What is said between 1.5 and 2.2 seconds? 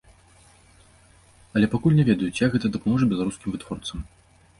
Але пакуль не